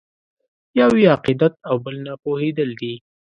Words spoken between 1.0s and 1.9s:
یې عقیدت او